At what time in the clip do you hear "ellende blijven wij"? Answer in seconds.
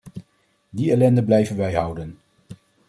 0.91-1.73